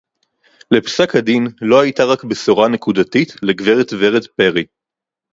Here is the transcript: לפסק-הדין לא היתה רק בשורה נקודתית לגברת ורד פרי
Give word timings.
לפסק-הדין 0.71 1.47
לא 1.61 1.81
היתה 1.83 2.03
רק 2.03 2.23
בשורה 2.23 2.67
נקודתית 2.69 3.33
לגברת 3.43 3.87
ורד 3.99 4.27
פרי 4.35 4.65